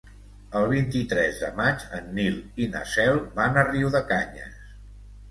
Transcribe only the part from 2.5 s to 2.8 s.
i